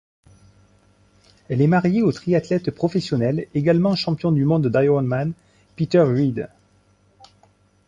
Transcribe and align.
Elle 1.47 1.61
est 1.61 1.67
mariée 1.67 2.01
au 2.01 2.11
triathlète 2.11 2.71
professionnel, 2.71 3.45
également 3.53 3.95
champion 3.95 4.31
du 4.31 4.45
monde 4.45 4.65
d'Ironman 4.67 5.33
Peter 5.75 5.99
Reid. 6.01 6.49